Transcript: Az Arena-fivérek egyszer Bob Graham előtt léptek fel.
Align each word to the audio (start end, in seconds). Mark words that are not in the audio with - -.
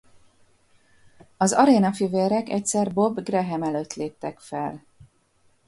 Az 1.37 1.53
Arena-fivérek 1.53 2.49
egyszer 2.49 2.93
Bob 2.93 3.19
Graham 3.23 3.63
előtt 3.63 3.93
léptek 3.93 4.39
fel. 4.39 4.83